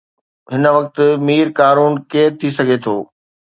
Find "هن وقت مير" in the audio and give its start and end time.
0.51-1.45